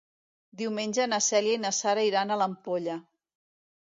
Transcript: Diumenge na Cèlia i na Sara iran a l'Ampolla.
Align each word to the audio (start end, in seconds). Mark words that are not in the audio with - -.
Diumenge 0.61 1.05
na 1.09 1.19
Cèlia 1.25 1.59
i 1.59 1.61
na 1.67 1.71
Sara 1.79 2.05
iran 2.09 2.31
a 2.31 2.39
l'Ampolla. 2.43 2.95